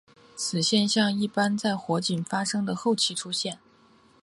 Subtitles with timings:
[0.35, 3.59] 此现象一般在火警发生的后期出现。